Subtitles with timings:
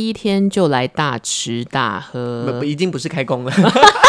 [0.00, 3.52] 第一天就来大吃大喝，不，已经不是开工了，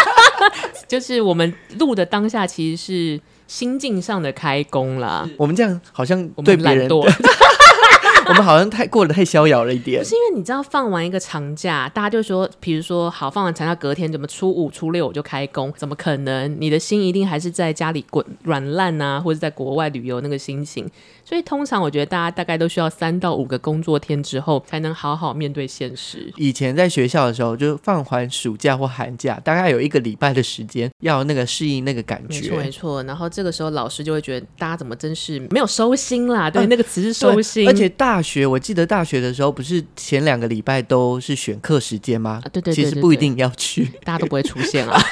[0.88, 5.28] 就是我们录的当下，其实是心境上的开工啦。
[5.36, 6.88] 我们这样好像对别人
[8.28, 16.56] 我们好像太过得太逍遥了一点，不是因为你知道放完一个长假，大家就说，比如说好放完长假隔天怎么初五初六我就开工，怎么可能？
[16.60, 20.88] 你的心一定还是在家里滚软烂啊，或者在国外旅游那个心情。
[21.24, 26.32] 所以通常我觉得大家大概都需要三到五个工作天之后，才能好好面对现实。
[26.36, 32.40] 以前在学校的时候，就放完暑假或寒假，大概有一个礼拜的时间要那个适应那个感觉。
[32.40, 33.02] 没错没错。
[33.04, 36.50] 然后这个时候老师就会觉得大家怎么真是没有收心啦？
[36.50, 38.11] 对，嗯、那个词是收心，而且大。
[38.12, 42.42] 大学，我记得大学的时候，不是前两个礼拜都是选课时间吗？
[42.44, 45.00] 啊，对对对，其实不一定要去，大家都不会出现啊。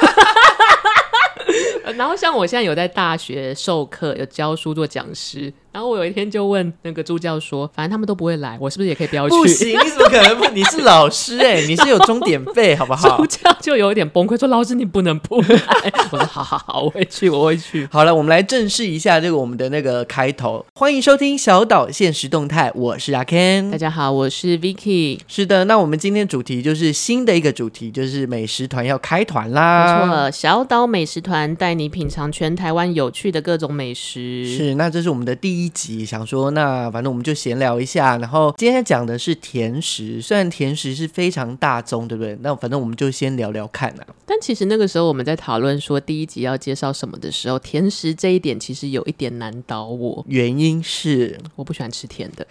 [1.97, 5.51] 然后像我现在有在大学授课，有教书做讲师。
[5.73, 10.49] 然后我有一天就问那个助教说：“反正他们都不会来，我是不是也可以不要去？”不行，你怎么可能不？
[10.53, 13.19] 你是老师哎、欸， 你是有钟点费，好不好？
[13.19, 20.67] 助教就有一点崩溃，说：“老师你不能不来。”我说：“好好好，我会去，我会去。”好了，我们来正式一下这个我们的那个开头。
[20.75, 23.71] 欢迎收听小岛现实动态，我是阿 Ken。
[23.71, 25.21] 大家好，我是 Vicky。
[25.29, 30.05] 是的，那我们今天主题就是新的一个主题，就是美食团要开团啦。
[30.05, 34.45] 没错，小岛美食团带你品尝全台湾有趣的各种美食。
[34.57, 36.51] 是，那这是我们的第一集，想说。
[36.53, 42.37] 那反正我们就闲聊一下，然后今天讲的是甜食，虽然甜食是非常大众，对不对？
[42.41, 44.07] 那反正我们就先聊聊看啊。
[44.25, 52.47] 但其实那个时候我们在讨论说第一集要介绍什么的时候，甜食这一点其实有一点难倒我，原因是我不喜欢吃甜的。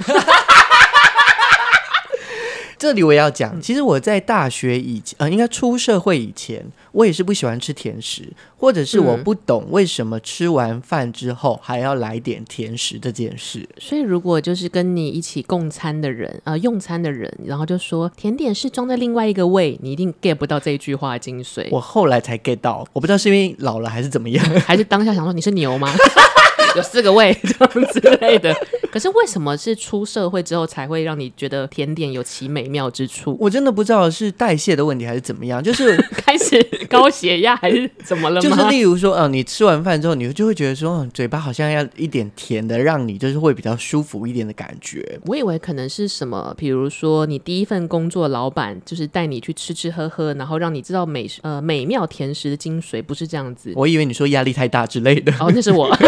[2.80, 13.68] 这里我也要讲，其实我在大学以前，呃，应该出社会以前，我也是不喜欢吃甜食，或者是我不懂为什么吃完饭之后还要来点甜食这件事。
[13.78, 21.68] 所以，如果就是跟你一起共餐的人，呃，用餐的人，然后就说甜点是装在另外一个胃，你一定 get 不到这一句话的精髓。
[21.72, 25.94] 我后来才 get 到，我不知道是因为老了还是怎么样， 还是当下想说你是牛吗？
[26.76, 28.54] 有四个胃这样之类的，
[28.92, 33.36] 可是为什么是出社会之后才会让你觉得甜点有其美妙之处？
[33.40, 38.42] 我真的不知道是代谢的问题还是怎么样，就是 开始高血压还是怎么了吗？
[38.42, 45.20] 就是例如说，嗯、呃，你吃完饭之后，你就会觉得说，嗯，嘴巴好像要一点甜的，让你就是会比较舒服一点的感觉。
[45.26, 53.74] 我以为可能是什么，比如说你第一份工作，老板就是带你去吃吃喝喝，然后让你知道美呃美妙甜食的精髓，不是这样子。
[53.76, 55.32] 我以为你说压力太大之类的。
[55.40, 55.90] 哦，那是我。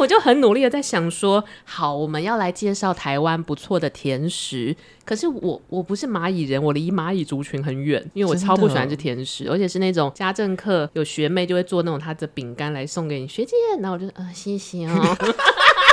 [0.00, 4.76] 我就很努力的在想说，好，我们要来介绍台湾不错的甜食。
[5.04, 15.16] 可是我我不是蚂蚁人，我离蚂蚁族群很远，因为我超不喜欢吃甜食，而且是那种家政课有学妹就会做那种她的饼干来送给你学姐，然后我就呃谢谢哦。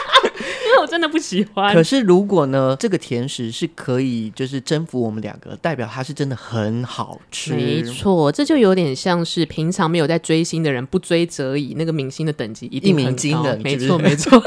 [1.73, 7.53] 可是如果呢，这个甜食是可以就是征服我们两个，代表它是真的很好吃。
[7.53, 13.01] 没错，这就有点像是平常没有在追星的人不追则已，那个明星的等级一定很高。
[13.01, 14.41] 一鸣惊人，没错没错。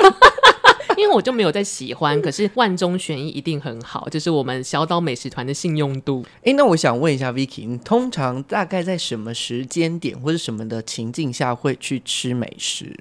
[0.97, 6.25] 因为我就没有在喜欢，可是万中选一一定很好，就是我们小岛美食团的信用度。
[6.43, 12.99] 哎，那我想问一下 Vicky，你通常大概在什么时间点或者什么的情境下会去吃美食？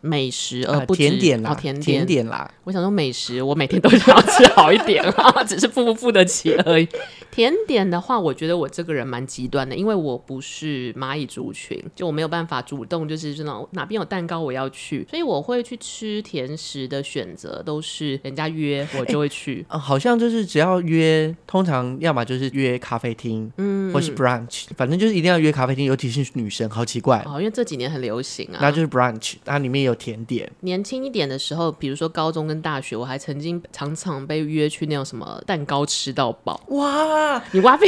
[0.00, 2.50] 美食呃，不甜点啦，哦、甜点甜点啦。
[2.64, 6.88] 我想说美食，我每天都想要吃好一点啊， 只是付不付得起而已。
[7.30, 19.64] 甜点的话，我觉得我这个人蛮极端的，因为我不是蚂蚁族群，就我没有办法主动就是这种哪边有蛋糕我要去，所以我会去吃甜食的选择都是人家约我就会去。
[19.68, 28.58] 呃，好像就是只要约，通常要么就是约咖啡厅，嗯，或是 brunch，反正就是一定要约咖啡厅，尤其是女生，好奇怪哦，因为这几年很流行啊。
[28.60, 30.48] 那就是 brunch，它里面有甜点。
[30.60, 36.60] 年轻一点的时候，比如说高中跟大学，我还曾经常常被约去那种什么蛋糕吃到饱。
[36.68, 37.86] 哇，你挖鼻，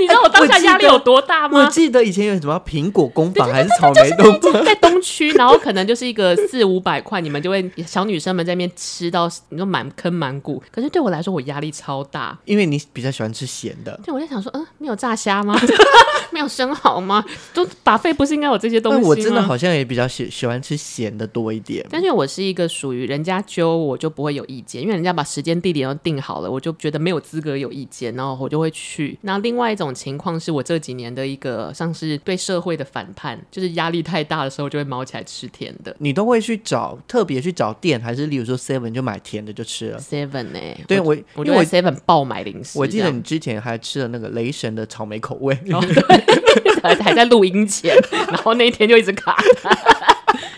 [0.00, 1.58] 你知道我当下压力有多大吗？
[1.58, 1.64] 我？
[1.64, 10.62] 我记得以前有什么苹果工坊还是草莓工坊，在东区，然后可能就是一个四五百块，你们就会小女生们在那边吃到你说满坑满谷。
[10.70, 13.98] 可是对我来说，我压力超大，因为你比较喜欢吃咸的。
[14.04, 15.54] 对，我在想说，嗯，没有炸虾吗？
[16.32, 17.24] 没有生蚝吗？
[17.52, 19.08] 都 buffet 不是应该有这些东西吗？
[19.08, 21.84] 我真的好像也比较喜喜欢吃咸的多一点。
[21.90, 29.18] 但是我是一个属于人家揪我就不会有意见，因为人家把时间地点都定好了，我就觉得没有资格有意见，然后我就会去。
[29.22, 35.94] 那另外一种种情况是我这几年的一个像是对社会的反叛，就是压力太大的时候就会猫起来吃甜的。
[35.98, 40.84] 你都会去找特别去找店，还是例如说 Seven 就买甜的就吃了？Seven 呢、欸？
[40.86, 42.78] 对我，我就在 Seven 爆买零食。
[42.78, 47.96] 我记得你之前还吃了那个雷神的草莓口味，哦、对， 还在录音前，
[48.28, 49.36] 然后那一天就一直卡。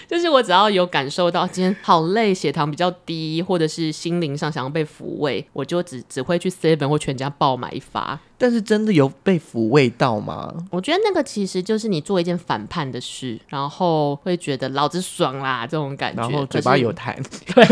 [0.08, 8.20] 就是我只要有感受到今天好累，血糖比较低，或者是心灵上想要被抚慰，我就只只会去 Seven 或全家爆买一发。
[8.42, 10.52] 但是真的有被抚慰到吗？
[10.68, 17.14] 我觉得那个其实就是你做一件反叛的事，然后会觉得老子爽啦这种感觉，然后嘴巴有痰，
[17.54, 17.64] 对，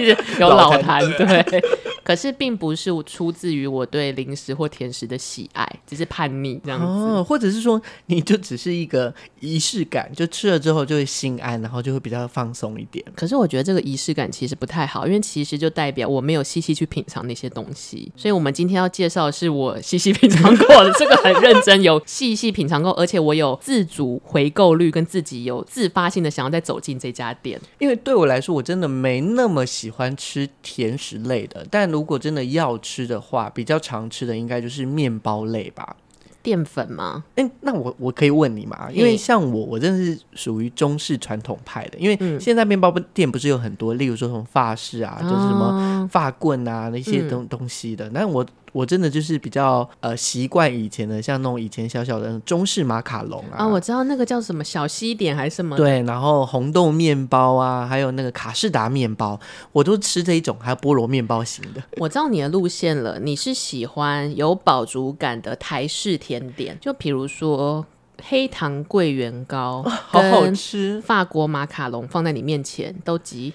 [0.40, 1.62] 有老痰，对。
[2.02, 13.04] 可是并不是出自于我对零食或甜食的喜爱，只是叛逆这样子，哦，或者是说你就只是一个仪式感，就吃了之后就会心安，然后就会比较放松一点。
[13.14, 18.10] 可是我觉得这个仪式感其实不太好，因为其实就代表我没有细细去品尝那些东西。
[18.16, 27.60] 所以我们今天要介绍的是我细细品尝过的，这个很认真，有细细品尝过，而且我有自主回购率，跟自己有自发性的想要再走进这家店。
[27.80, 35.96] 因为对我来说，我真的没那么喜欢吃甜食类的，但如果真的要吃的话，比较常吃的应该就是面包类吧。
[36.42, 37.22] 淀粉吗？
[37.36, 38.88] 哎、欸，那我我可以问你吗？
[38.90, 41.98] 因为像我，我真的是属于中式传统派的。
[41.98, 48.08] 因为现在面包店不是有很多，例如说什么法式啊，就是什么发棍啊那些东东西的。
[48.10, 48.46] 那、嗯、我。
[48.72, 59.38] 我真的就是比较呃习惯以前的，像那种以前小小的中式马卡龙啊，啊，我知道那个叫什么小西点还是什么，对，然后红豆面包啊，还有那个卡士达面包，
[59.72, 61.82] 我都吃这一种，还有菠萝面包型的。
[61.96, 67.84] 我知道你的路线了，你是喜欢有饱足感的台式甜点，就比如说
[68.22, 73.52] 黑糖桂圆糕， 好好吃，法国马卡龙放在你面前都急。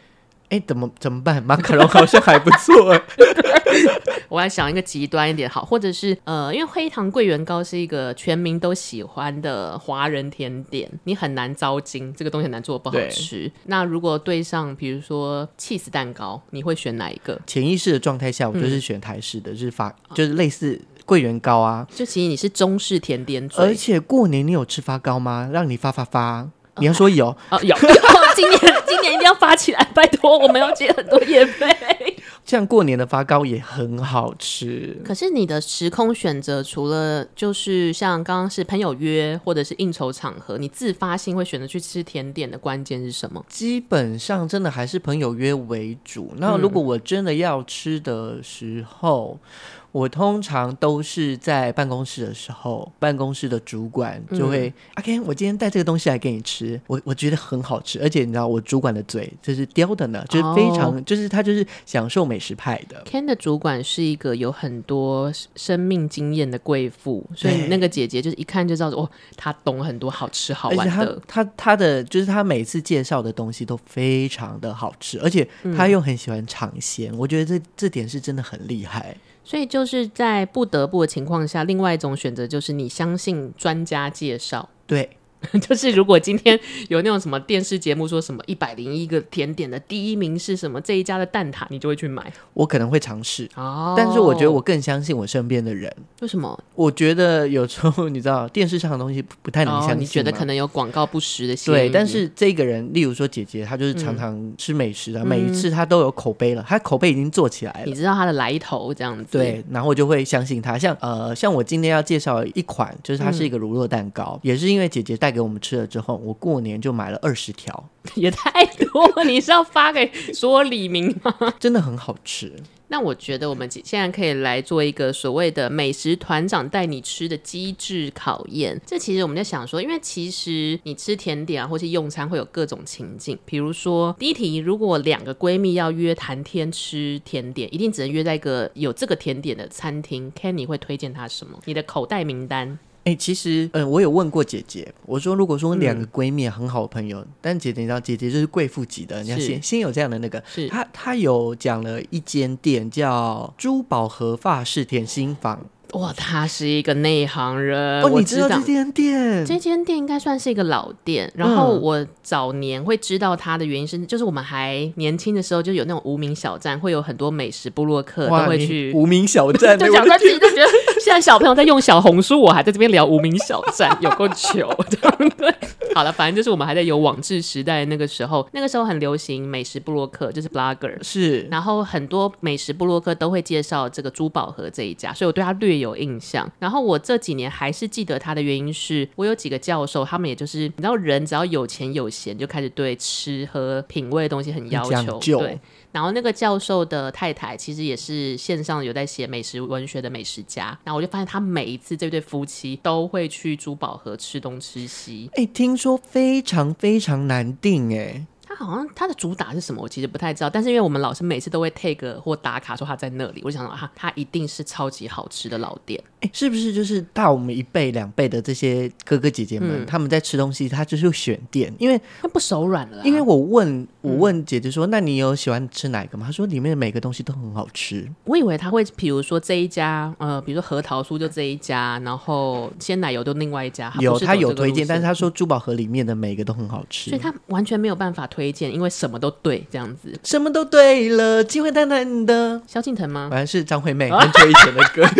[0.49, 1.41] 哎，怎么怎么办？
[1.43, 3.01] 马卡龙好像还不错哎。
[4.29, 13.51] 我还想一个极端一点好，或者是呃，因为黑糖桂圆糕是一个全民都喜欢的华人甜点，你很难糟精，这个东西很难做不好吃。
[13.65, 17.39] 那如果对上比如说起司蛋糕，你会选哪一个？
[17.45, 21.87] 潜意识的状态下，我就是选台式的，嗯、就是发就是类似桂圆糕啊。
[21.93, 25.49] 就其实你是中式甜点，而且过年你有吃发糕吗？
[25.51, 26.49] 让你发发发。
[26.77, 27.75] 你要说有哦，有，
[28.35, 31.67] 今年今年一定要发起来，拜托，我们要接很多业费。
[32.45, 43.43] 这样过年的发糕也很好吃，可是你的时空选择除了就是像刚刚是朋友约或者是应酬场合，你自发性会选择去吃甜点的关键是什么？
[43.49, 46.33] 基本上真的还是朋友约为主。
[46.37, 49.39] 那如果我真的要吃的时候。
[49.41, 49.49] 嗯
[49.95, 63.01] 我通常都是在办公室的时候，办公室的主管就会、嗯、阿 Ken，我今天带这个东西来给你吃，我我觉得很好吃，而且你知道我主管的嘴就是刁的呢，就是非常、哦、就是他就是享受美食派的。
[63.05, 71.21] Ken 的主管是一个有很多生命经验的贵妇，所以那个姐姐就是一看就知道说，哦，她懂很多好吃好玩的。
[71.25, 75.47] 她她她的就是她每次介绍的东西都非常的好吃，而且
[75.77, 79.15] 她又很喜欢尝鲜，嗯、我觉得这这点是真的很厉害。
[79.45, 85.17] 所以就是在不得不的情况下，另外一种选择就是你相信专家介绍，对。
[85.61, 86.59] 就是如果今天
[86.89, 92.31] 有那种什么电视节目说什么一百零一个甜点的第一名是什么这一家的蛋挞，你就会去买。
[92.53, 95.93] 我可能会尝试哦，但是我觉得我更相信我身边的人。
[96.21, 96.57] 为什么？
[96.75, 101.55] 我觉得有时候你知道电视上的东西不太能相信，哦，你觉得可能有广告不实的。
[101.65, 109.37] 对，但是这个人，例如说姐姐，她就是常常吃美食的，嗯，每一次她都有口碑了，她口碑已经做起来了，你知道她的来头这样子。
[109.37, 110.77] 对，然后我就会相信她。
[110.77, 116.15] 像呃，像我今天要介绍一款，就是它是一个乳酪蛋糕，嗯，也是因为姐姐带给我们吃了之后。
[116.15, 119.23] 我过年就买了二十条， 也太多！
[119.25, 121.35] 你是要发给所有里民吗？
[121.59, 122.53] 真的很好吃。
[122.87, 128.79] 那我觉得我们现在可以来做一个所谓的美食团长带你吃的机制考验。
[128.85, 133.37] 这其实我们在想说，因为其实你吃甜点啊，或是用餐会有各种情境。
[133.43, 140.31] 比如说，第一题，如果两个闺蜜要约谈天吃甜点，一定只能约在一个有这个甜点的餐厅。
[140.33, 141.59] Kenny 会推荐他什么？
[141.65, 142.77] 你的口袋名单。
[143.05, 155.67] 哎、欸，其实，嗯，我有问过姐姐，我说，如果说两个闺蜜很好的朋友，嗯、但姐姐你知道，姐姐就是贵妇级的，你要先先有这样的那个，是她她有讲了一间店叫珠宝和发饰甜心坊。
[155.93, 158.01] 哇，他是一个内行人。
[158.01, 159.45] 哦，你知道这间店？
[159.45, 161.31] 这间店应该算是一个老店。
[161.35, 170.67] 然后我早年会知道它的原因是，就是我们还年轻的时候，就有那种无名小站，会有很多美食部落客都会去无名小站， 就讲他自己就觉得
[171.05, 175.53] 现在小朋友在用小红书，我还在这边聊无名小站，有够糗，对不对？
[175.93, 186.51] 好了，反正就是我们还在有网志时代那个时候，那个时候很流行美食部落客，就是 blogger，是，然后很多美食部落客都会介绍这个珠宝盒这一家，所以我对他略有印象。
[186.57, 195.59] 然后我这几年还是记得他的原因是，我有几个教授，他们也就是你知道，人只要有钱有闲，就开始对吃喝品味的东西很要求，对。
[195.95, 205.29] 然后那个教授的太太其实也是线上有在写美食文学的美食家，然后我就发现他每一次这对夫妻都会去珠宝盒吃东吃西。
[205.35, 208.25] 哎，听说非常非常难订哎。
[208.57, 210.49] 他好像他的主打是什么，我其实不太知道。
[210.49, 216.01] 但是因为我们老师每次都会 take 或打卡说他在那里，我想说啊，他一定是超级好吃的老店。
[216.21, 223.03] 哎，是不是就是大我们一辈两辈的这些哥哥姐姐们，嗯、他们在吃东西，他就是选店，因为他不手软了。
[223.03, 226.25] 因为我问我问姐姐说，嗯、那你有喜欢吃哪一个吗？
[226.25, 228.09] 她说里面的每个东西都很好吃。
[228.23, 233.93] 我以为他会，比如说这一家，呃，比如说核桃酥就这一家，然后鲜奶油就另外一家。
[233.99, 242.61] 有他有推荐，但是他说珠宝盒里面的每个都很好吃，所以他完全没有办法推荐，因为什么都对这样子，什么都对了，机会淡淡的。
[242.67, 243.27] 萧敬腾吗？
[243.29, 245.03] 反正是张惠妹 很久以前的歌。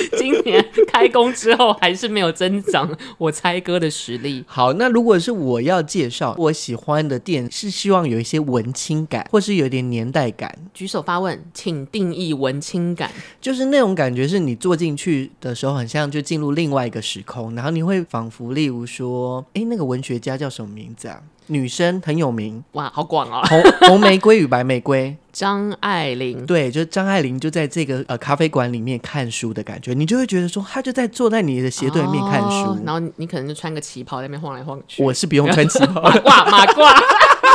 [0.16, 4.44] 今年开工之后还是没有增长我猜歌的实力。
[4.46, 10.54] 好，那如果是我要介绍我喜欢的店，是希望有一些文青感，或是有一点年代感。
[10.72, 13.10] 举手发问，请定义文青感。
[13.40, 21.22] 就是那种感觉，是你坐进去的时候，很像就进入另外一个时空，然后你会仿佛，例如说，哎，那个文学家叫什么名字啊？
[21.46, 23.42] 女生很有名，哇，好广啊！
[23.48, 35.02] 红红玫瑰与白玫瑰，张爱玲，对，就张爱玲就在这个呃咖啡馆里面看书的感觉，你就会觉得说，他就在坐在你的斜对面看书，哦、然后你可能就穿个旗袍在那边晃来晃去。
[35.02, 36.94] 我是不用穿旗袍，马褂马褂。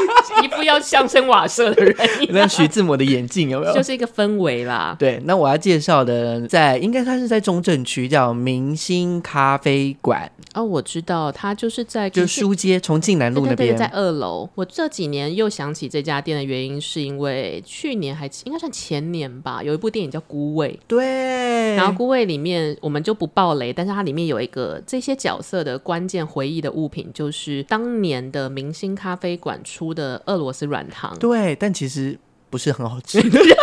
[0.44, 1.96] 一副要相声瓦舍的人，
[2.30, 3.74] 那徐志摩的眼镜有没有？
[3.74, 4.96] 就是一个氛围啦。
[5.00, 10.32] 对，那我要介绍的在，应该它是在中正区，叫明星咖啡馆。
[10.54, 14.50] 哦，我知道，它就是在就书街重庆南路那边，在二楼。
[14.56, 20.80] 我这几年又想起这家店的原因，是因为去年还应该算前年吧，有一部电影叫《孤味》。
[20.88, 30.22] 对，然后《孤味》里面我们就不爆雷，但是它里面有一个这些角色的关键回忆的物品，就是当年的明星咖啡馆出的。
[30.26, 32.18] 俄罗斯软糖，对，但其实
[32.50, 33.22] 不是很好吃。
[33.30, 33.54] 等一下，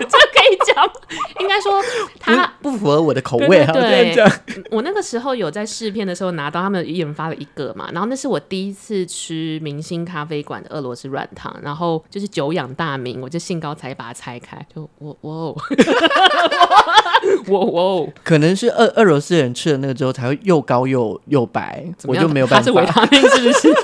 [0.00, 0.84] 这可以讲，
[1.40, 1.82] 应该说
[2.20, 3.64] 它不，不符合我的口味。
[3.66, 4.14] 对，
[4.70, 15.56] 我那个时候有在试片的时候拿到他们一人发了一个嘛，然后那是我第一次吃明星咖啡馆的俄罗斯软糖，然后就是久仰大名，我就兴高采烈把它拆开，就我我
[17.46, 22.64] 我 我，可能是俄俄罗斯人吃了那个之后才会又高又又白，我就没有办法。
[22.66, 23.74] 它是维他命是不是？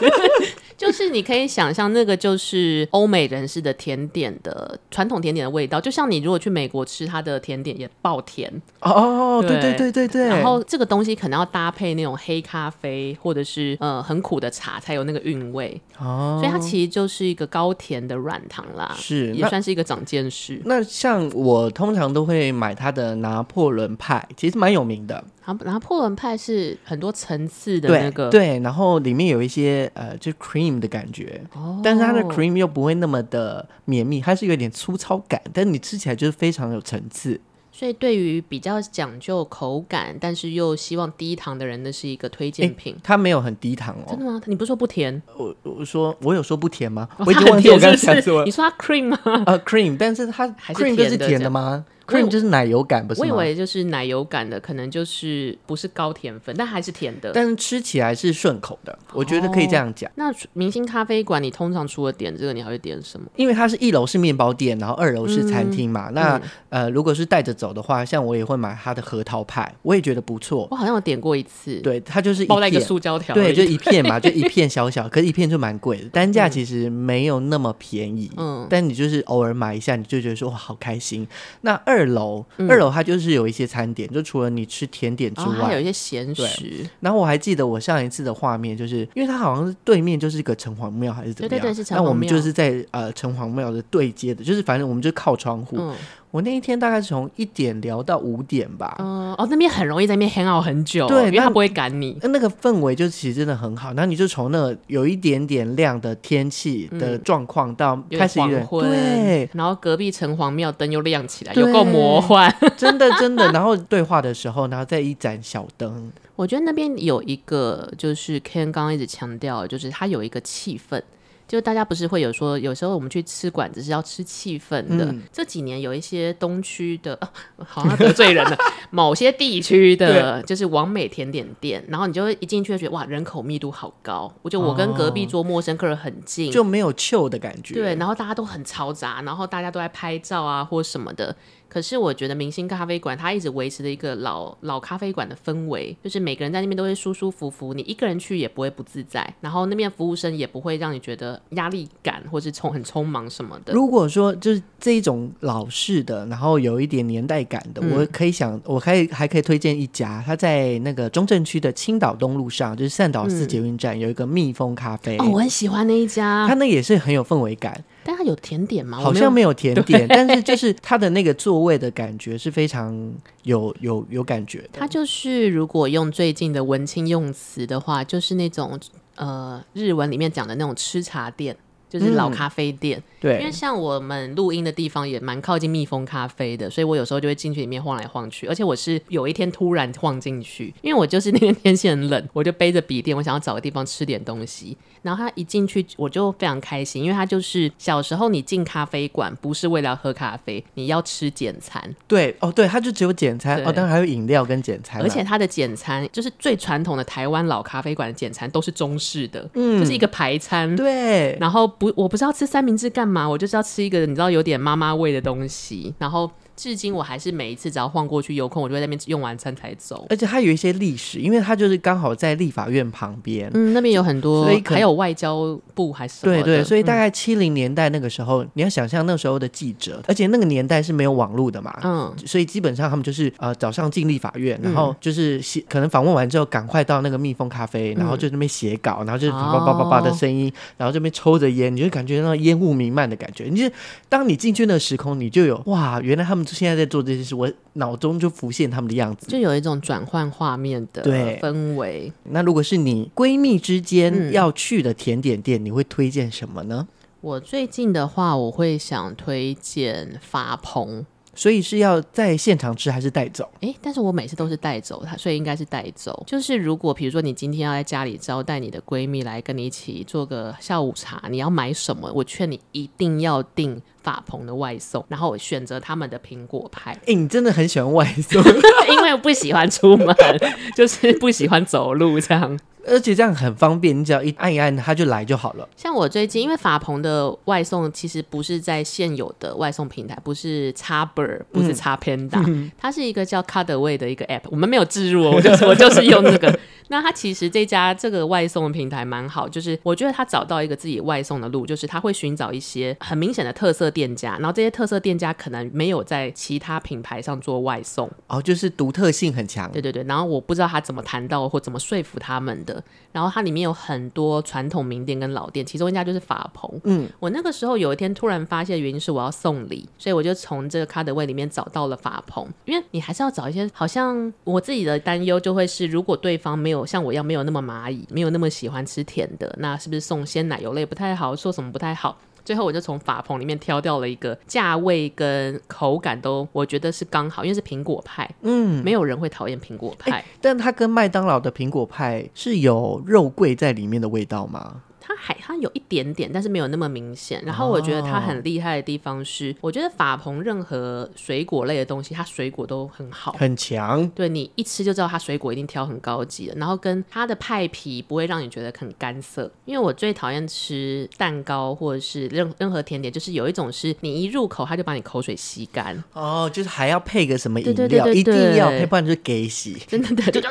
[0.77, 8.51] 就是你可以想象，那个就是欧美人士的甜点的传统甜点的味道，就像你如果去美国吃它的甜点也爆甜
[8.81, 10.29] 哦，对对对对对。
[10.29, 20.61] 然后这个东西可能要搭配那种黑咖啡或者是呃很苦的茶才有那个韵味哦，所以它其实就是一个高甜的软糖啦，是也算是一个长见识。
[20.65, 25.23] 那像我通常都会买它的拿破仑派，其实蛮有名的。
[25.65, 37.41] 拿破仑派是很多层次的那个，对，对，然后里面有一些呃，就 cream 的感觉，哦，但是它的 cream 又不会那么的绵密，它是有点粗糙感，但你吃起来就是非常有层次。
[37.77, 42.95] 所以对于比较讲究口感，但是又希望低糖的人，那是一个推荐品。
[43.03, 44.41] 它没有很低糖哦，真的吗？
[44.47, 45.21] 你不是说不甜？
[45.37, 47.09] 我我说我有说不甜吗？
[47.19, 48.45] 哦、我已经忘记我刚才说了。
[48.45, 49.19] 你说它 cream 吗？
[49.25, 53.21] 呃、uh,，cream，但是它 cream 就是甜的吗？cream 就是奶油感，不是？
[53.21, 57.33] 我以为就是奶油感的，可能就是不是高甜粉，但还是甜的。
[57.33, 60.11] 但是吃起来是顺口的，我觉得可以这样讲。
[60.11, 63.27] 哦，那明星咖啡馆，你通常除了点这个，你还会点什么？
[63.37, 66.09] 因为它是一楼是面包店，然后二楼是餐厅嘛。
[66.11, 66.37] 嗯、那、
[66.71, 70.67] 嗯、呃，如果是带着走的话，像我也会买它的核桃派，我也觉得不错。
[70.71, 78.31] 我好像有点过一次，对，它就是包在一个塑胶条，对，就一片嘛， 就一片小小，可是一片就蛮贵的，单价其实没有那么便宜。
[78.37, 81.27] 嗯，但你就是偶尔买一下，你就觉得说哇，好开心。
[81.61, 86.85] 那二楼，嗯二楼它就是有一些餐点，就除了你吃甜点之外，有一些咸食。
[87.01, 91.51] 然后我还记得我上一次的画面，就是因为它好像是对面就是一个城隍庙还是怎么样？
[91.51, 92.05] 对对对，是城隍庙。
[92.05, 95.77] 那我们就是在呃城隍庙的对接的，就是反正我们就靠窗户。
[95.79, 95.95] 嗯
[96.35, 98.97] 我那一天大概是从一点聊到五点吧。
[98.99, 102.19] 嗯，哦，那边很容易在那边 hang out 很久，对，因为他不会赶你。
[102.23, 103.91] 那个氛围就其实真的很好。
[103.91, 113.53] 然后你就从那有一点点亮的天气的状况到开始黄昏，对，然后隔壁城隍庙灯又亮起来，有够魔幻， 真的真的。
[113.53, 116.11] 然后对话的时候，然后再一盏小灯。
[116.35, 121.01] 我觉得那边有一个，就是 Ken 刚刚一直强调，就是它有一个气氛。
[121.47, 125.05] 就大家不是会有说，有时候我们去吃馆子是要吃气氛的。
[125.05, 128.57] 嗯、这几年有一些东区的、啊，好像得罪人了，
[128.91, 134.33] 某些地区的，就是完美甜点店，然后你就会一进去就觉得哇，人口密度好高。
[134.43, 137.75] 我就我跟隔壁桌陌生客人很近，就没有 chill 的感觉。
[137.75, 141.37] 对，然后大家都很嘈杂，然后大家都在拍照啊或什么的。
[141.75, 153.73] 可是我觉得明星咖啡馆它一直维持着一个老老咖啡馆的氛围，就是每个人在那边都会舒舒服服，你一个人去也不会不自在，然后那边服务生也不会让你觉得压力感或是匆很匆忙什么的。
[153.73, 165.17] 如果说就是这一种老式的，然后有一点年代感的，嗯、我可以想，我可以还可以推荐一家，它在那个中正区的青岛东路上，就是善导寺捷运站、嗯、有一个蜜蜂咖啡。
[165.19, 167.83] 哦，我很喜欢那一家，它那也是很有氛围感。
[168.05, 168.99] 但它有甜点吗？
[168.99, 174.71] 好像没有甜点，但是就是它的那个座位的感觉是非常有有有感觉的。
[174.75, 178.79] 它就是如果用最近的文青用词的话，就是那种
[179.17, 181.57] 呃日文里面讲的那种吃茶店。
[181.95, 188.49] 就是老咖啡店，嗯、对，因为像我们录音的地方也蛮靠近蜜蜂咖啡的，所以我有时候就会进去里面晃来晃去。
[188.49, 194.77] 而且我是有一天突然晃进去，因为我就是那天天气很冷，我就背着笔电，我想要找个地方吃点东西。
[195.03, 201.95] 然后他一进去，我就非常开心，因为他就是小时候你进咖啡馆不是为了喝咖啡，你要吃简餐。
[202.09, 205.01] 对，哦，对，他就只有简餐，哦，当然还有饮料跟简餐。
[205.01, 210.75] 而且他的简餐就是最传统的台湾老咖啡馆的简餐，都是中式的，嗯，就是一个排餐。
[210.75, 211.71] 对，然后。
[211.85, 216.31] 我，我不知道吃三明治干嘛，我就是要吃一个你知道有点妈妈味的东西，然后。
[216.57, 220.07] 至今我还是每一次只要晃过去有空，我就在那边用完餐才走。
[220.09, 243.47] 而且它有一些历史，因为它就是刚好在立法院旁边，嗯，那边有很多，所以还有外交部还是对对，所以大概七零年代那个时候，嗯、你要想象那时候的记者，而且那个年代是没有网络的嘛，嗯，所以基本上他们就是呃早上进立法院，然后就是写，可能访问完之后赶快到那个蜜蜂咖啡，然后就那边写稿，然后就是叭叭叭叭的声音，然后这边抽着烟，你就感觉那烟雾弥漫的感觉。
[243.51, 243.69] 你就
[244.09, 246.44] 当你进去那个时空，你就有哇，原来他们。
[246.53, 251.03] 现在在做这些事，我脑中就浮现他们的样子，就有一种转换画面的
[251.41, 252.13] 氛围。
[252.25, 256.89] 那如果是你闺蜜之间要去的甜点店，嗯、你会推荐什么呢？
[257.21, 261.07] 我最近的话，我会想推荐法朋。
[261.35, 263.49] 所以是要在现场吃还是带走？
[263.61, 266.25] 诶，但是我每次都是带走它，所以应该是带走。
[266.27, 272.11] 就是如果比如说你今天要在家里招待你的闺蜜来跟你一起做个下午茶，你要买什么？
[272.15, 276.97] 我劝你一定要订法鹏的外送，然后我选择他们的苹果派。
[277.07, 278.43] 诶，你真的很喜欢外送，
[278.91, 280.15] 因为我不喜欢出门，
[280.77, 282.59] 就是不喜欢走路这样。
[282.87, 285.69] 而且这样很方便，你只要一按一按，它就来就好了。
[285.77, 294.43] 像我最近，因为法鹏的外送其实不是在现有的外送平台，不是 Xpert，不是叉 Panda，嗯，它是一个叫 Cutaway 的一个 App。
[294.51, 296.59] 我们没有置入哦，我就是我就是用那个。
[296.89, 309.71] 那他其实这家这个外送的平台蛮好，就是我觉得他找到一个自己外送的路，就是他会寻找一些很明显的特色店家，然后这些特色店家可能没有在其他品牌上做外送，哦，就是独特性很强。
[309.73, 312.83] 对对对，然后我不知道他怎么谈到或怎么说服他们的。
[313.13, 316.69] 然后它里面有很多传统名店跟老店，其中一家就是法鹏。
[316.83, 322.49] 嗯，我那个时候有一天突然发现，原因是我要送礼，所以我就从这个 Cutaway 里面找到了法鹏。
[322.65, 331.37] 因为你还是要找一些，好像我自己的担忧就会是，如果对方没有像我一样没有那么蚂蚁，没有那么喜欢吃甜的，那是不是送鲜奶油类不太好？
[331.37, 332.17] 说什么不太好？
[332.45, 344.83] 最后我就从法棚里面挑掉了一个价位跟口感都我觉得是刚好，因为是苹果派，嗯，没有人会讨厌苹果派，但它跟麦当劳的苹果派是有肉桂在里面的味道吗？
[345.07, 347.43] 它还它有一点点，但是没有那么明显。
[347.45, 354.09] 然后我觉得它很厉害的地方是，哦、我觉得法鹏任何水果类的东西，它水果都很好，很强。
[354.11, 356.55] 对，你一吃就知道它水果一定挑很高级的。
[356.57, 359.51] 然后跟它的派皮不会让你觉得很干涩。
[359.67, 366.03] 因为我最讨厌吃蛋糕或者是任任何甜点，就是有一种是你一入口它就把你口水吸干。
[366.15, 369.75] 哦，就是还要配个什么饮料，一定要配，不然就是给洗。
[369.87, 370.51] 真的的， 就这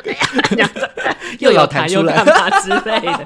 [0.56, 0.70] 样，
[1.40, 3.24] 又有弹又干嘛之类的。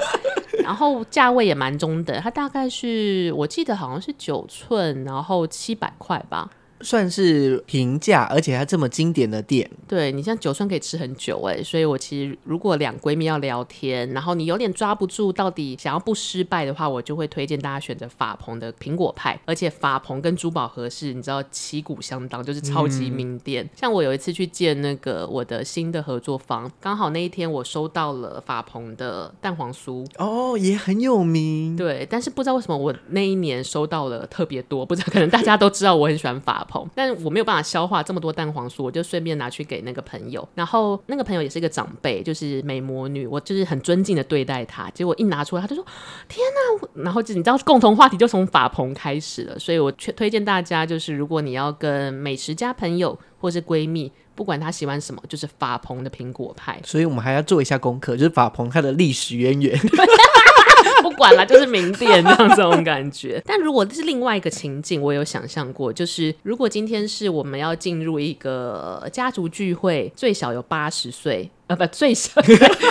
[0.68, 6.50] 然后价位也蛮中等，它大概是我记得好像是九寸，然后七百块吧。
[6.80, 9.68] 算是平价，而且还这么经典的店。
[9.86, 19.38] 对，你像九寸可以吃很久哎，所以我其实如果两闺蜜要聊天，然后你有点抓不住到底想要不失败的话，我就会推荐大家选择法鹏的苹果派。
[19.44, 23.64] 而且法鹏跟珠宝盒是你知道旗鼓相当，就是超级名店。
[23.64, 31.76] 嗯、像我有一次去见那个我的新的合作方，刚好那一天我收到了法鹏的蛋黄酥哦，也很有名。
[31.76, 36.66] 对，但是不知道为什么我那一年收到了特别多，不知道可能大家都知道我很喜欢法。
[36.94, 40.46] 但我没有办法消化这么多蛋黄酥，我就顺便拿去给那个朋友。
[40.54, 44.90] 然后那个朋友也是一个长辈，就是美魔女，我就是很尊敬的对待她。
[44.90, 45.84] 结果一拿出来，她就说
[46.28, 49.58] ：“天哪！”然后就你知道，共同话题就从法蓬开始了。
[49.58, 56.78] 所以我推推荐大家，就是如果你要跟美食家朋友或是闺蜜，不管他喜欢什么，就是法鹏的苹果派。
[56.84, 59.76] 所以我们还要做一下功课，就是法鹏它的历史渊源。
[61.02, 63.42] 不管了，就是名店这样这种感觉。
[63.46, 71.50] 但如果这是另外一个情境，我有想象过，就是如果今天是我们要进入一个家族聚会，最小有八十岁。
[71.66, 72.40] 呃，不，最小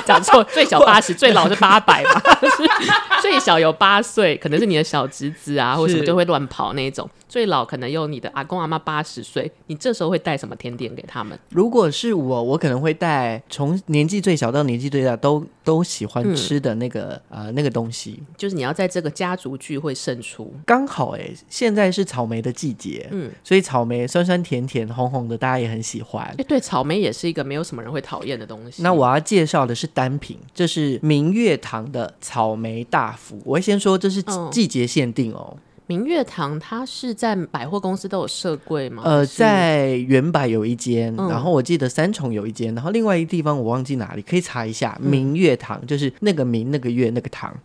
[0.06, 2.22] 讲错，最小八十，最老是八百嘛。
[3.20, 7.10] 最小有八岁，可能是你的小侄子啊，或者什么就会乱跑那种。
[7.28, 11.38] 最老可能有你的阿公阿妈八十岁，你这时候会带什么甜点给他们？
[11.50, 18.22] 如果是我，我可能会带从年纪最小到年纪最大都都喜欢吃的那个、嗯、呃那个东西。
[18.38, 20.54] 就是你要在这个家族聚会胜出。
[20.66, 26.24] 刚好哎、欸，现在是草莓的季节，嗯，所以草莓酸酸甜甜红红的，大家也很喜欢。
[26.26, 28.82] 哎、欸，对，草莓也是一个没有什么人会讨厌的东西。
[28.82, 33.42] 那我要介绍的是单品，这是明月堂的草莓大福。
[33.44, 35.48] 我会先说这是季节限定哦。
[35.52, 35.58] 嗯
[35.90, 39.02] 明月堂，它是在百货公司都有设柜吗？
[39.06, 44.98] 呃，在原百有一间，嗯，然后我记得三重有一间，然后另外一个地方我忘记哪里，可以查一下。
[45.02, 47.56] 嗯、明月堂就是那个明那个月那个堂，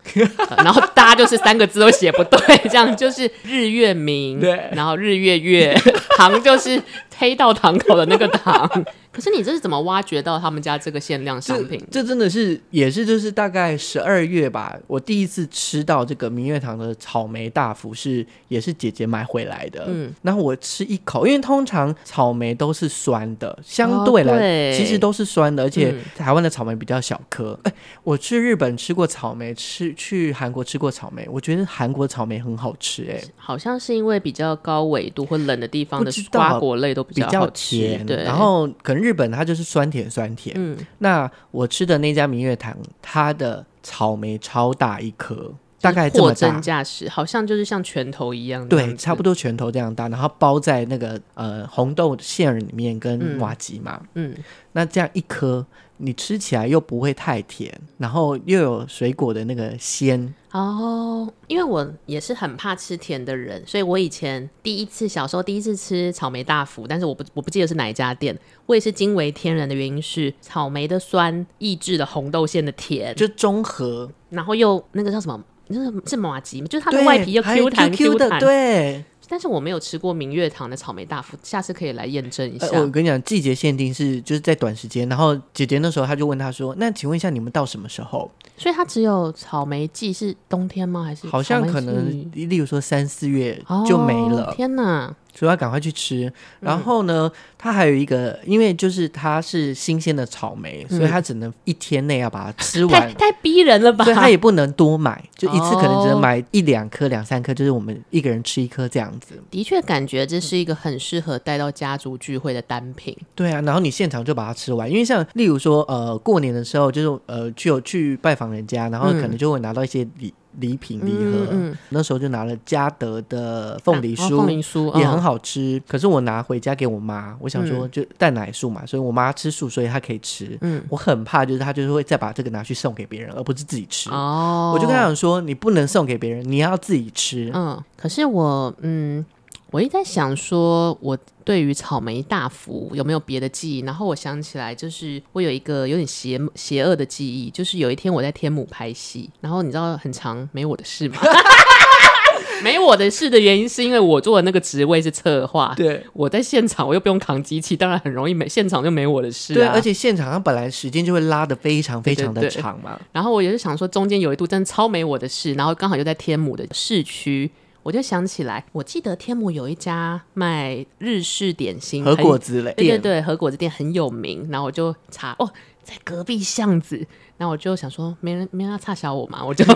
[0.49, 5.77] 呃， 然后大家就是三个字都写不对，这样就是日月明，对，然后日月月
[6.17, 6.81] 堂就是
[7.19, 8.71] 黑道堂口的那个堂。
[9.13, 11.79] 可是你这是怎么挖掘到他们家这个限量商品？
[11.91, 19.85] 这，这真的是也是就是大概十二月吧，我第一次吃到这个明月堂的草莓大福是也是姐姐买回来的。
[19.89, 27.53] 嗯，然后我吃一口，因为通常草莓都是酸的，相对来、其实都是酸的，而且台湾的草莓比较小颗。
[27.65, 33.07] 哎、嗯，我去日本吃过草莓，吃去韩国吃过草莓，我觉得韩国草莓很好吃。
[33.11, 39.02] 哎，好像是因为比较高纬度或冷的地方的瓜果类都比较，比较甜，对，然后可能。
[39.03, 55.67] 日本它就是酸甜酸甜，嗯，那我吃的那家明月堂，它的草莓超大一颗，大概这么大，架势好像就是像拳头一样，对，差不多拳头这样大，然后包在那个呃红豆馅里面跟瓦吉嘛，嗯，嗯，那这样一颗。
[56.05, 61.33] 你吃起来又不会太甜，然后又有水果的那个鲜哦。
[61.47, 68.37] 因为我也是很怕吃甜的人，所以我以前第一次小时候第一次吃草莓大福，但是我不我不记得是哪一家店，
[68.67, 76.67] 我也是惊为天人的原因是草莓的酸抑制了红豆馅的甜，就中和，然后又那个叫什么，那是是麻糬吗？
[76.67, 79.05] 就是它的外皮又 Q 弹 Q, Q 弹，对。
[79.33, 82.67] 但是我没有吃过明月堂的草莓大福，下次可以来验证一下。
[82.79, 85.09] 我跟你讲，季节限定是就是在短时间。
[85.09, 91.05] 然后姐姐那时候她就问他说：“那请问一下，你们到什么时候？”所以它只有草莓季是冬天吗？
[91.05, 94.53] 还是好像可能例如说三四月就没了？
[94.55, 95.17] 天哪！
[95.35, 104.05] 所以要赶快去吃，然后呢，嗯、它还有一个，因为就是它是新鲜的草莓，嗯、所以它只能一天内要把它吃完，太，太逼人了吧？
[104.05, 109.41] 所以它也不能多买，就一次可能只能买一两颗、两三颗，就是我们一个人吃一颗这样子。
[109.51, 113.17] 的确，感觉这是一个很适合带到家族聚会的单品。
[113.35, 120.33] 对啊，然后你现场就把它吃完，因为像例如说，呃，过年的时候就是呃，去有去拜访人家，然后可能就会拿到一些礼。
[120.61, 125.83] 礼品礼盒，那时候就拿了嘉德的凤梨酥，凤梨酥也很好吃，哦。
[125.89, 130.57] 可是我拿回家给我妈，我想说就蛋奶素嘛，嗯，所以我妈吃素，所以她可以吃。
[130.61, 134.11] 嗯，我很怕就是她就是会再把这个拿去送给别人，而不是自己吃。
[134.11, 137.51] 哦，我就跟她讲说，你不能送给别人，你要自己吃。
[137.55, 139.25] 嗯，可是我嗯。
[139.73, 143.81] 我一直在想说，我对于草莓大福有没有别的记忆？
[143.81, 151.17] 然后我想起来，就是我有一个有点邪邪恶的记忆，就是有一天我在天母拍戏，然后你知道很长没我的事吗？
[152.63, 159.57] 没我的事的原因是因为我做的那个职位是策划，对，我在现场我又不用扛机器，当然很容易没现场就没我的事啊。
[159.57, 162.91] 对，而且现场它本来时间就会拉的非常非常的长嘛。
[162.91, 167.51] 对对对，然后我也是想说，中间有一度真的超没我的事，然后刚好又在天母的市区。
[167.83, 174.49] 我就想起来，我记得天母有一家卖日式点心和果子类，对对对，和果子店很有名。
[174.51, 175.51] 然后我就查，哦，
[175.83, 177.07] 在隔壁巷子。
[177.37, 179.65] 然后我就想说，没人没人要差小我嘛，我就。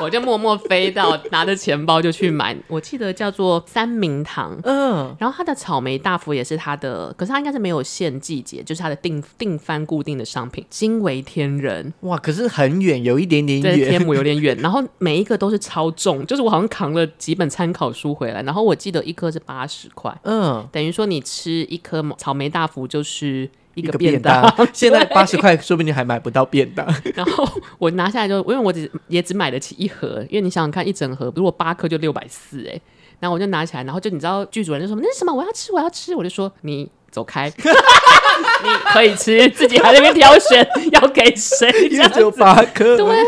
[0.00, 2.56] 我就默默飞到，拿着钱包就去买。
[2.68, 12.16] 我记得叫做三明堂，嗯，然后它的草莓大福也是它的，可是它应该是没有限季节，就是它的定定番固定的商品，惊为天人哇！
[12.18, 14.56] 可是很远，有一点点远，对，天母有点远。
[14.62, 18.42] 然后每一个都是超重，就是我好像扛了几本参考书回来。
[18.42, 23.48] 然后我记得一颗是八十块，嗯，等于说你吃一颗草莓大福就是。
[23.78, 26.86] 一个便当，便当 现在八十块，说不定还买不到便当。
[27.14, 32.80] 然后我拿下来就，因为我只也只买得起一盒，因为你想想看，一整盒如果八颗就六百四，哎，
[33.20, 35.32] 然后我就拿起来，然后就你知道剧主人就说那是什么？
[35.32, 41.70] 我要吃，我要吃，我就说你走开， 你可以吃，自己还在那边挑选要给谁？
[41.88, 43.24] 一只有八颗，对啊，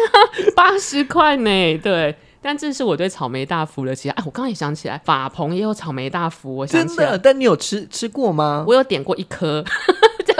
[0.56, 2.14] 八十块呢，对。
[2.42, 4.14] 但这是我对草莓大福的期待。
[4.14, 7.04] 哎，我刚刚也想起来，法鹏也有草莓大福，我想起来。
[7.04, 7.18] 真的？
[7.18, 8.64] 但你有吃吃过吗？
[8.66, 9.70] 我有点过一颗，在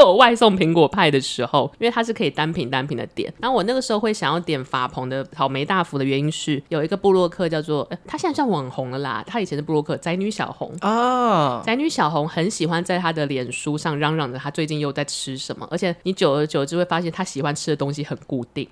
[0.05, 3.33] 我外送苹果派的时候，因为它是可以单品单品的点。
[3.39, 9.23] 然后我那个时候会想要点法鹏的草莓大福的原因是，有一个部落客叫做，他现在算网红了啦。
[9.27, 18.69] 他以前是部落客宅女小红啊，宅女小红很喜欢在他的脸书上嚷嚷着他最近又在吃什么，而且你久而久之会发现他喜欢吃的东西很固定。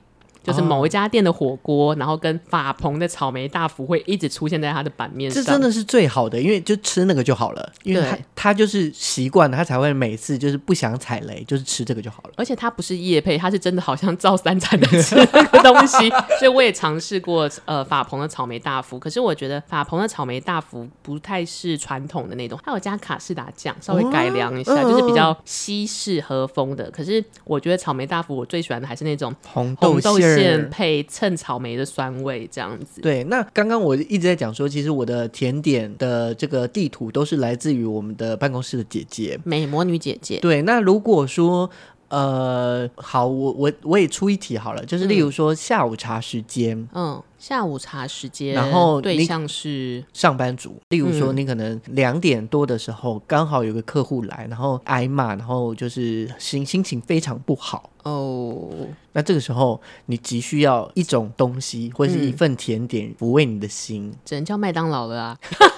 [0.48, 5.44] 就是某一家店的火锅，哦、然后跟法鹏的草莓大福会一直出现在他的版面上。
[5.44, 7.72] 这真的是最好的，因为就吃那个就好了。
[7.82, 12.30] 因为他他就是习惯了，他才会每次就是不想踩雷，就是吃这个就好了。
[12.36, 16.08] 而且他不是夜配，他是真的好像照三餐的吃那个东西。
[16.38, 26.90] 所以我也尝试过呃法鹏的草莓大福，可是我觉得法鹏的草莓大福不太是传统的那种，它有加卡士达酱，稍微改良一下，哦、就是比较西式和风的。
[26.90, 30.37] 可是我觉得草莓大福我最喜欢的还是那种红豆馅。
[30.70, 33.00] 配衬草莓的酸味这样子。
[33.00, 40.38] 对，那刚刚我一直在讲说，其实我的甜点的这个地图都是来自于我们的办公室的姐姐，美魔女姐姐。
[40.40, 41.70] 对，那如果说。
[42.08, 57.90] 呃，好，我我我也出一题好了，就是例如说下午茶时间，嗯，下午茶时间，然后对象是上班族，例如说你可能两点多的时候刚好有个客户来，然后挨骂，然后就是心心情非常不好。
[58.04, 58.70] 哦，
[59.12, 65.38] 那这个时候你急需要一种东西或者是一份甜点抚慰你的心，只能叫麦当劳了啊。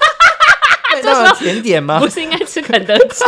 [1.02, 1.98] 这是甜点吗？
[2.00, 3.24] 不是应该吃肯德基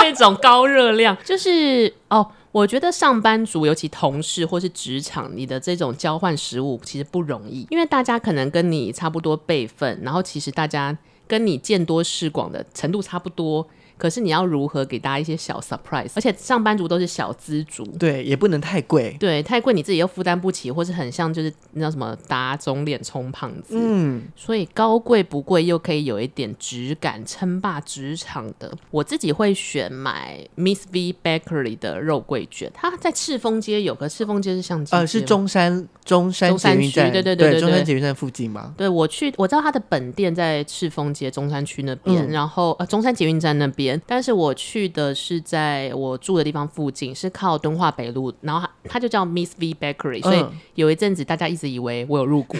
[0.00, 1.16] 这种高热量？
[1.24, 13.66] 就是哦，我觉得上班族，尤其同事或是职场，你的这种交换食物其实不容易，因为大家可能跟你差不多辈分，然后其实大家跟你见多识广的程度差不多。
[13.98, 16.10] 可是你要如何给大家一些小 surprise？
[16.14, 38.74] 而且上班族都是小资族，对，也不能太贵，对，太贵你自己又负担不起，或是很像就是那叫什么打肿脸充胖子，嗯，所以高贵不贵又可以有一点质感，称霸职场的，我自己会选买 Miss V Bakery 的肉桂卷，它在赤峰街有，个赤峰街是像呃是中山中山捷运站，对对对对，中山捷运站附近嘛？
[38.76, 43.85] 对，我去我知道它的本店在赤峰街中山区那边，嗯、然后呃中山捷运站那边。
[44.06, 50.44] 但是我去的是在我住的地方附近，是靠敦化北路，然后它就叫 Miss V Bakery，所以
[50.74, 52.56] 有一阵子大家一直以为我有入股，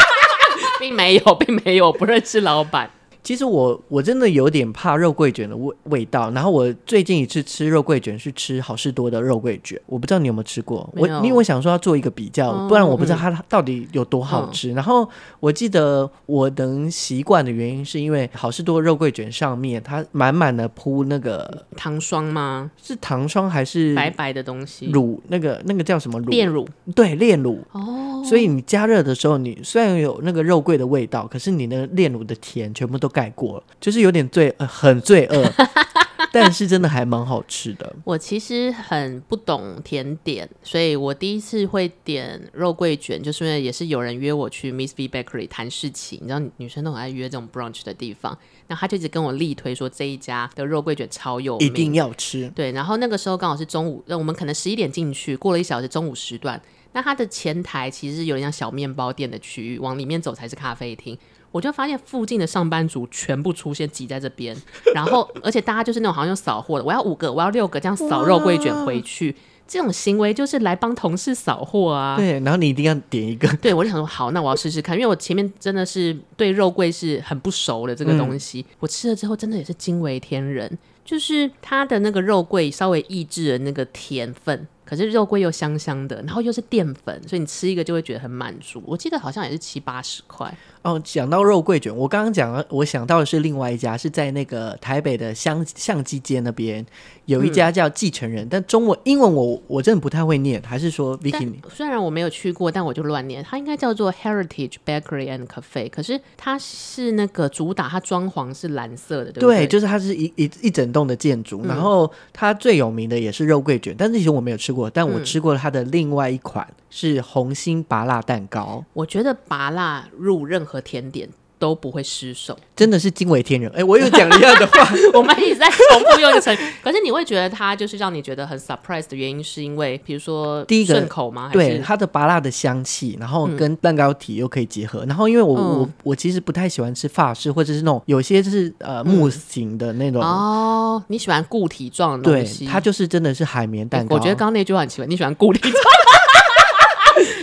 [0.80, 2.90] 并没有，并没有，不认识老板。
[3.30, 14.72] 其实我我真的有点怕肉桂卷的味味道，然后我最近一次吃肉桂卷是吃好事多的肉桂卷，我不知道你有没有吃过，我因为我想说要做一个比较，嗯、不然我不知道它到底有多好吃。
[14.72, 22.72] 嗯、然后我记得我能习惯的原因是因为好事多肉桂卷上面它满满的铺那个糖霜吗？
[22.82, 24.90] 是糖霜还是白白的东西？
[24.92, 26.30] 乳那个那个叫什么乳？
[26.30, 26.66] 炼乳？
[26.96, 27.60] 对，炼乳。
[27.70, 35.52] 哦，所以你加热的时候，你虽然有那个肉桂的味道，可是你那个炼乳的甜全部都盖过了，就是有点罪，呃，很罪恶，
[36.32, 37.96] 但是真的还蛮好吃的。
[38.04, 52.48] 我其实很不懂甜点，所以我第一次会点肉桂卷，就是因为也是有人约我去 Miss V Bakery 谈事情，你知道女生都很爱约这种 brunch 的地方，然后他就一直跟我力推说这一家的肉桂卷超有名，一定要吃。
[52.54, 56.60] 对，然后那个时候刚好是中午，那我们可能十一点进去，过了一小时中午时段，
[56.92, 61.18] 那它的前台其实是有点像小面包店的区域，往里面走才是咖啡厅。
[61.52, 64.56] 我就发现附近的上班族全部出现挤在这边，
[64.94, 69.34] 然后而且大家就是那种好像扫货的，我要五个，我要六个，这样扫肉桂卷回去，
[69.66, 72.16] 这种行为就是来帮同事扫货啊。
[72.16, 73.48] 对，然后你一定要点一个。
[73.58, 84.66] 对，我就想说好，那我要试试看，因为我前面真的是对肉桂是很不熟的这个东西，嗯、我吃了之后真的也是惊为天人，就是它的那个肉桂稍微抑制了那个甜分。
[84.82, 88.82] 可是肉桂又香香的，然后又是淀粉，所以你吃一个就会觉得很满足。
[88.84, 90.52] 我记得好像也是七八十块。
[90.82, 96.84] 哦，讲到肉桂卷，我刚刚讲了，我想到的是另外一家，是在那个台北的相相机街那边
[97.26, 101.52] 有一家叫继承人，嗯、但中文英文我我真的不太会念，还是说 Vicky？
[101.68, 105.90] 虽然我没有去过，但我就乱念，它应该叫做 Heritage Bakery and Cafe。
[105.90, 109.58] 可是它是那个主打，它装潢是蓝色的，对不对？
[109.58, 114.88] 对，就是它是一一一整栋的建筑，嗯、然后它最有名的也是肉桂卷，但是其实我没有吃过。
[114.88, 118.82] 但我吃过它的另外一款是红心芭辣蛋糕。
[118.92, 121.26] 我觉得芭辣入任何甜点
[121.58, 123.70] 都不会失手，真的是惊为天人。
[123.72, 126.58] 哎、欸，我有讲了一样的话， 我们一直在重复用一个成语。
[126.82, 131.50] 可是你会觉得它就是让你觉得很 surprise 的原因，是因为比如说第一个顺口吗？
[131.52, 135.04] 对，它的芭辣的香气，然后跟蛋糕体又可以结合。
[135.04, 140.24] 嗯、然后因为我、嗯、我我其实不太喜欢吃法式，或者是那种有些就是呃慕斯型的那种、嗯。
[140.24, 142.64] 哦，你喜欢固体状的东西？
[142.64, 144.16] 对，它就是真的是海绵蛋糕。
[144.16, 145.74] 我觉得刚刚那句话很奇怪，你喜欢固体状？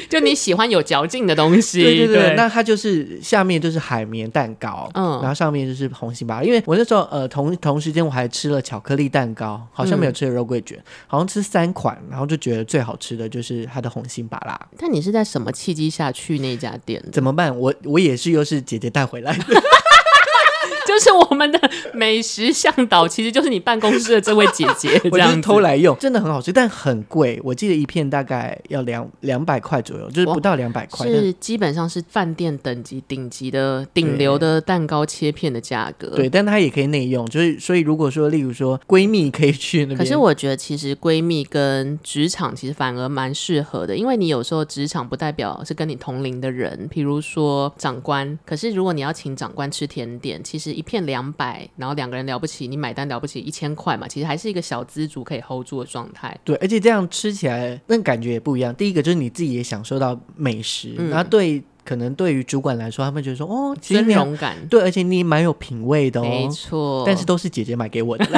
[0.10, 6.48] 就你喜欢有嚼劲的东西，对对对，对，那它就是下面就是海绵蛋糕，嗯，然后上面就是红心芭乐。
[6.48, 14.60] 因为我那时候呃同同时间我还吃了巧克力蛋糕，好像没有吃了肉桂卷，嗯、好像吃三款，然后就觉得最好吃的就是它的红心芭拉。
[14.78, 17.04] 但你是在什么契机下去那家店？
[17.12, 17.58] 怎么办？
[17.58, 19.43] 我我也是又是姐姐带回来的。
[20.98, 21.60] 就是我们的
[21.94, 27.40] 美食向导，其实就是你办公室的这位姐姐， 这样偷来用，真的很好吃，但很贵。
[27.44, 36.08] 我记得一片大概要两两百块左右，就是不到两百块，是基本上是饭店等级顶级的顶流的蛋糕切片的价格。
[36.16, 56.36] 对，但它也可以内用，就是所以如果说，例如说闺蜜可以去那边，可是我觉得其实闺蜜跟职场其实反而蛮适合的，因为你有时候职场不代表是跟你同龄的人，比如说长官，可是如果你要请长官吃甜点，其实一片两百，然后两个人了不起，你买单了不起一千块嘛，其实还是一个小资族可以 hold 住的状态。
[56.43, 58.73] 对，而且这样吃起来那感觉也不一样。
[58.73, 64.58] 第一个就是你自己也享受到美食，嗯、然后对可能对于主管来说，他们觉得说哦，尊荣感。
[64.69, 67.04] 对，而且你蛮有品味的哦，没错。
[67.06, 68.26] 但是都是姐姐买给我的。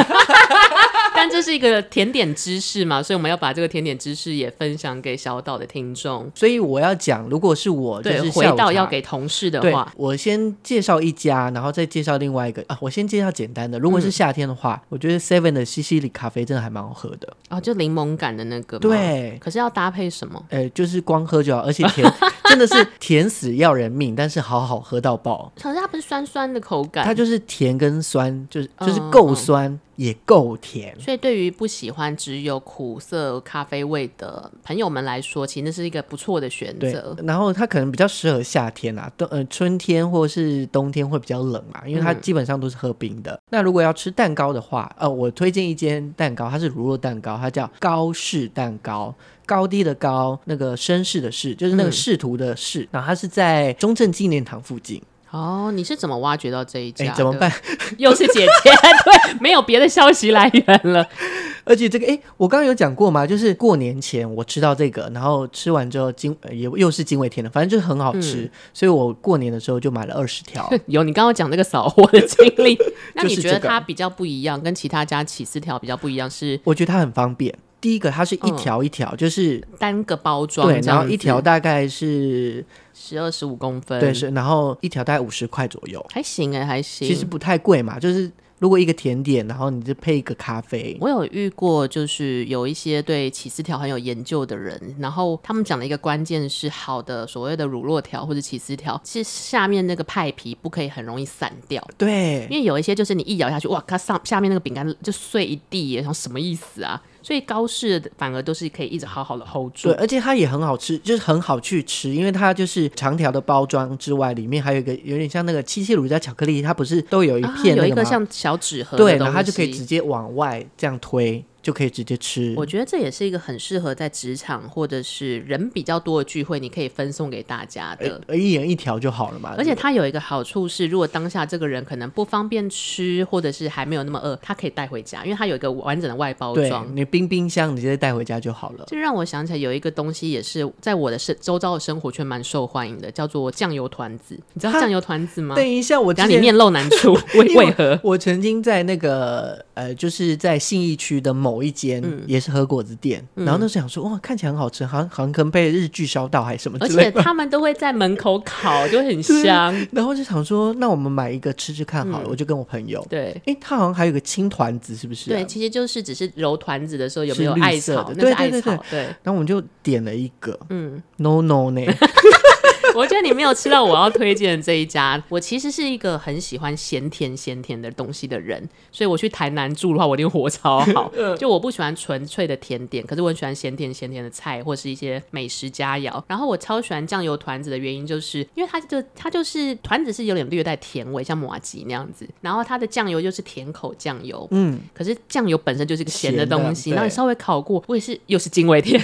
[1.15, 6.31] 但这是一个甜点知识嘛，所以我们要把这个甜点知识也分享给小岛的听众。
[6.33, 12.77] 所以我要讲，如果是我就是回到要给同事的话，我先介绍一家，然后再介绍另外一个啊。
[12.79, 18.79] 我先介绍简单的，如果是夏天的话，嗯、我觉得 Seven 的西西里咖啡真的还蛮好喝的哦，就柠檬感的那个。
[18.79, 20.41] 对，可是要搭配什么？
[20.49, 22.09] 呃，就是光喝就好，而且甜
[22.45, 25.51] 真的是甜死要人命，但是好好喝到爆。
[25.61, 29.79] 可是它不是酸酸的口感，它就是甜跟酸，就是就是够酸。
[29.99, 37.13] 也够甜，所以对于不喜欢只有苦涩咖啡味的朋友们来说，其实那是一个不错的选择。
[37.27, 43.33] 然后它可能比较适合夏天啊，冬呃春天或是冬天会比较冷嘛，因为它基本上都是喝冰的。
[43.33, 49.13] 嗯、那如果要吃蛋糕的话，呃，我推荐一间蛋糕，它是乳酪蛋糕，它叫高士蛋糕，
[49.49, 52.87] 高低的高，那个绅士的士，就是那个仕途的仕。
[52.91, 55.01] 然后它是在中正纪念堂附近。
[55.31, 57.11] 哦，你是怎么挖掘到这一家？
[57.15, 57.51] 怎么办？
[57.97, 58.71] 又是姐姐，
[59.05, 61.03] 对，没有别的消息来源了。
[61.65, 70.67] 而且这个，哎，我刚刚有讲过嘛，就是过年前我吃到这个，然后吃完之后惊，也又是惊为天人，反正就是很好吃，嗯、所以我过年的时候就买了二十条。
[70.87, 72.75] 有你刚刚讲那个扫货的经历，
[73.13, 76.59] 那你觉得它比较不一样，跟其他家起司条比较不一样是？
[76.63, 77.53] 我觉得它很方便。
[77.81, 88.31] 第一个，它是一条一条，嗯、就是单个包装，对，然后一条大概是十二十五公分，对，是，然后一条大概五十块左右，还行哎，还行，其实不太贵嘛，就是。
[88.59, 90.97] 如果一个甜点，然后你就配一个咖啡。
[90.99, 101.81] 我有遇过，就是有一些对起司条很有研究的人，然后他们讲的一个关键是，好的所谓的乳酪条或者起司条，其实下面那个派皮不可以很容易散掉。
[101.97, 107.01] 对，因为有一些就是你一咬下去，哇，它上下面那个饼干就碎一地，然后什么意思啊？
[107.21, 121.43] 所以高士反而都是可以一直好好的 hold 住，对，而且它也很好吃，就是很好去吃，因为它就是长条的包装之外，里面还有一个有点像那个七七乳加巧克力，它不是都有一片、有一个像小纸盒，对，然后它就可以直接往外这样推。
[121.61, 122.53] 就可以直接吃。
[122.57, 128.21] 我觉得这也是一个很适合在职场或者是人比较多的聚会，你可以分送给大家的。
[128.27, 129.55] 呃，一人一条就好了嘛。
[129.57, 136.87] 而且它有一个好处是，如果当下这个人可能不方便吃，或者是还没有那么饿，他可以带回家，因为它有一个完整的外包装。
[136.95, 138.85] 你冰冰箱，你直接带回家就好了。
[138.87, 144.39] 这让我想起来有一个东西，也是在我的生周遭的生活圈蛮受欢迎的，叫做酱油团子。
[144.53, 145.55] 你知道酱油团子吗？
[145.55, 147.99] 等一下，我讲你面露难处， 为为何？
[148.03, 152.01] 我曾经在那个呃，就是在信义区的某一间。
[152.03, 159.73] 嗯也是和果子店，嗯、然后那时候想说，哇，看起来很好吃，好像好像可能被日剧烧到还是什么之类的，而且他们都会在门口烤，就很香。
[159.91, 162.25] 然后就想说，那我们买一个吃吃看好了。
[162.27, 165.33] 嗯、我就跟我朋友，对，哎，他好像还有个青团子，是不是、啊？
[165.33, 168.99] 对，其实就是只是揉团子的时候有没有艾草的，对对对对，对。
[169.23, 171.81] 然后我们就点了一个，嗯，no no 呢。
[172.95, 175.21] 我觉得你没有吃到我要推荐的这一家。
[175.29, 181.11] 我其实是一个很喜欢咸甜咸甜的东西的人，所以我去台南住的话，我一定活超好。
[181.37, 186.21] 就我不喜欢纯粹的甜点，可是我很喜欢咸甜咸甜的菜或是一些美食佳肴。
[186.27, 192.27] 然后我超喜欢酱油团子的原因，就是因为它就它就是团子是有点略带甜味，像麻吉那样子。
[192.41, 199.01] 然后它的酱油就是甜口酱油，嗯，可是酱油本身就是一个咸的东西，然后你稍微烤过，我也是又是惊为天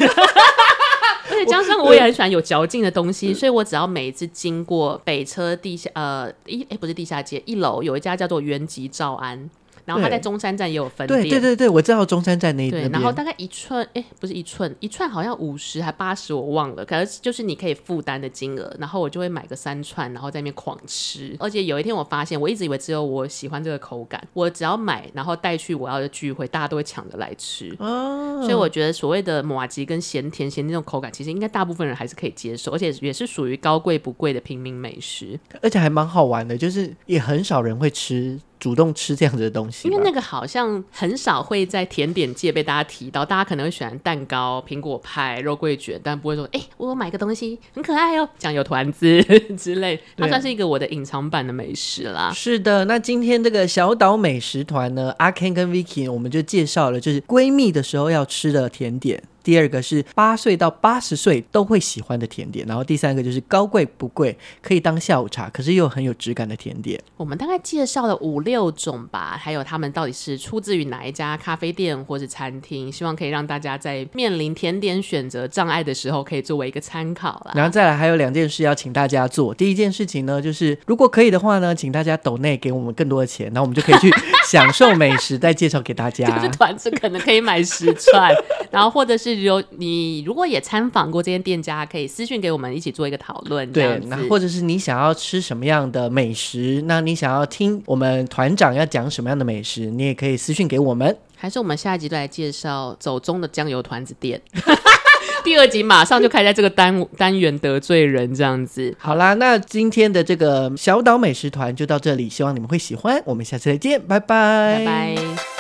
[1.46, 1.64] 人。
[1.64, 9.50] 加上我也很喜欢有嚼劲的东西，所以我只要每一次经过北车地下呃一哎、不是地下街一楼有一家叫做原吉兆安。
[9.86, 16.84] 然后它在中山站也有分店，对对对对，我知道中山站那一对，然后大概一寸，哎，不是一寸，一串好像五十还八十，我忘了。
[16.84, 21.36] 可是就是你可以负担的金额，然后我就会买个三串，然后在那边狂吃。
[21.40, 27.76] 而且有一天我发现，我一直以为只有我喜欢这个口感，我只要买，然后带去我要的聚会，大家都会抢着来吃。
[27.80, 38.40] 哦，所以我觉得所谓的麻吉跟咸甜咸那种口感，其实应该大部分人还是可以接受，而且也是属于高贵不贵的平民美食，而且还蛮好玩的，就是也很少人会吃。
[38.60, 49.22] 主动吃这样子的东西，因为那个好像很少会在甜点界被大家提到，大家可能会喜欢蛋糕、苹果派、肉桂卷，但不会说，哎、欸，我有买个东西很可爱哦，酱油团子
[49.58, 52.32] 之类，它算是一个我的隐藏版的美食啦。
[52.34, 59.22] 是的，那今天这个小岛美食团呢，阿 Ken 跟 Vicky，我们就介绍了就是闺蜜的时候要吃的甜点。
[59.46, 67.00] 第二个是八岁到八十岁都会喜欢的甜点，然后第三个就是高贵不贵，可以当下午茶，可是又很有质感的甜点。
[67.16, 77.52] 我们大概介绍了五六种吧，还有他们到底是出自于哪一家咖啡店或是餐厅，希望可以让大家在面临甜点选择障碍的时候，可以作为一个参考啦。
[77.54, 84.12] 然后再来还有两件事要请大家做，第一件事情呢，就是如果可以的话呢，请大家抖内给我们更多的钱，然后我们就可以去
[84.48, 86.26] 享受美食，再介绍给大家。
[86.36, 88.34] 就是团子可能可以买十串，
[88.72, 89.35] 然后或者是。
[89.42, 93.72] 有你如果也参访过这间店家，可以私讯给我们一起做一个讨论。
[93.72, 101.18] 对，那或者是你想要吃什么样的美食，那你想要听我们团长要讲什么样的美食，你也可以私讯给我们。
[101.36, 104.42] 还是我们下一集就来介绍走中的酱油团子店。
[105.44, 108.96] 第二集马上就开在这个单单元得罪人这样子。
[108.98, 113.22] 好啦，那今天的这个小岛美食团就到这里，希望你们会喜欢。
[113.26, 115.55] 我们下次再见，拜拜，拜拜。